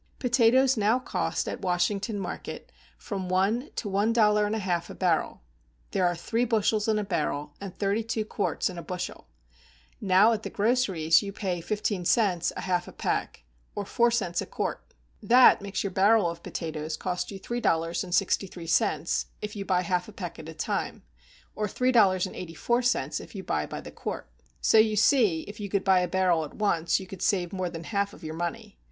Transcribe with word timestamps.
Potatoes 0.17 0.77
now 0.77 0.97
cost 0.97 1.47
at 1.47 1.61
Washington 1.61 2.17
market 2.17 2.71
from 2.97 3.29
one 3.29 3.69
to 3.75 3.87
one 3.87 4.11
dollar 4.11 4.47
and 4.47 4.55
a 4.55 4.57
half 4.57 4.89
a 4.89 4.95
barrel; 4.95 5.43
there 5.91 6.07
are 6.07 6.15
three 6.15 6.43
bushels 6.43 6.87
in 6.87 6.97
a 6.97 7.03
barrel, 7.03 7.53
and 7.61 7.77
thirty 7.77 8.01
two 8.01 8.25
quarts 8.25 8.67
in 8.67 8.79
a 8.79 8.81
bushel; 8.81 9.27
now 10.01 10.33
at 10.33 10.41
the 10.41 10.49
groceries 10.49 11.21
you 11.21 11.31
pay 11.31 11.61
fifteen 11.61 12.03
cents 12.03 12.51
a 12.57 12.61
half 12.61 12.87
a 12.87 12.91
peck, 12.91 13.43
or 13.75 13.85
four 13.85 14.09
cents 14.09 14.41
a 14.41 14.47
quart; 14.47 14.95
that 15.21 15.61
makes 15.61 15.83
your 15.83 15.91
barrel 15.91 16.27
of 16.27 16.41
potatoes 16.41 16.97
cost 16.97 17.29
you 17.29 17.37
three 17.37 17.61
dollars 17.61 18.03
and 18.03 18.15
sixty 18.15 18.47
three 18.47 18.65
cents, 18.65 19.27
if 19.39 19.55
you 19.55 19.63
buy 19.63 19.81
half 19.83 20.07
a 20.07 20.11
peck 20.11 20.39
at 20.39 20.49
a 20.49 20.53
time; 20.55 21.03
or 21.55 21.67
three 21.67 21.91
dollars 21.91 22.25
and 22.25 22.35
eighty 22.35 22.55
four 22.55 22.81
cents 22.81 23.19
if 23.19 23.35
you 23.35 23.43
buy 23.43 23.67
by 23.67 23.79
the 23.79 23.91
quart. 23.91 24.27
So 24.61 24.79
you 24.79 24.95
see 24.95 25.41
if 25.41 25.59
you 25.59 25.69
could 25.69 25.83
buy 25.83 25.99
a 25.99 26.07
barrel 26.07 26.43
at 26.43 26.55
once 26.55 26.99
you 26.99 27.05
could 27.05 27.21
save 27.21 27.53
more 27.53 27.69
than 27.69 27.81
one 27.83 27.91
half 27.91 28.13
of 28.13 28.23
your 28.23 28.33
money. 28.33 28.79